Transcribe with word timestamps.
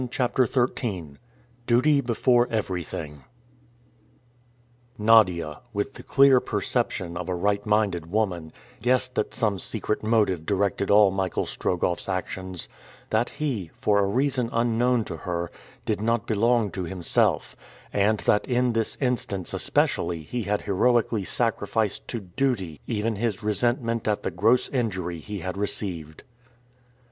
CHAPTER 0.09 0.47
XIII 0.47 1.17
DUTY 1.67 2.01
BEFORE 2.01 2.47
EVERYTHING 2.49 3.23
NADIA, 4.97 5.59
with 5.73 5.93
the 5.93 6.01
clear 6.01 6.39
perception 6.39 7.15
of 7.15 7.29
a 7.29 7.35
right 7.35 7.63
minded 7.67 8.09
woman, 8.09 8.51
guessed 8.81 9.13
that 9.13 9.35
some 9.35 9.59
secret 9.59 10.01
motive 10.01 10.43
directed 10.43 10.89
all 10.89 11.11
Michael 11.11 11.45
Strogoff's 11.45 12.09
actions; 12.09 12.67
that 13.11 13.29
he, 13.37 13.69
for 13.77 13.99
a 13.99 14.07
reason 14.07 14.49
unknown 14.51 15.03
to 15.05 15.17
her, 15.17 15.51
did 15.85 16.01
not 16.01 16.25
belong 16.25 16.71
to 16.71 16.85
himself; 16.85 17.55
and 17.93 18.21
that 18.21 18.47
in 18.47 18.73
this 18.73 18.97
instance 18.99 19.53
especially 19.53 20.23
he 20.23 20.41
had 20.41 20.61
heroically 20.61 21.23
sacrificed 21.25 22.07
to 22.07 22.21
duty 22.21 22.81
even 22.87 23.17
his 23.17 23.43
resentment 23.43 24.07
at 24.07 24.23
the 24.23 24.31
gross 24.31 24.67
injury 24.69 25.19
he 25.19 25.41
had 25.41 25.57
received. 25.57 26.23